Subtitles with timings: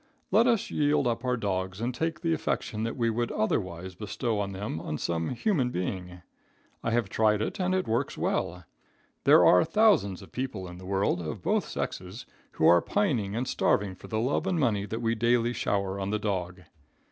[0.31, 4.39] Let us yield up our dogs and take the affection that we would otherwise bestow
[4.39, 6.23] on them on some human being.
[6.81, 8.65] I have tried it and it works well.
[9.25, 13.47] There are thousands of people in the world, of both sexes, who are pining and
[13.47, 16.61] starving for the love and money that we daily shower on the dog.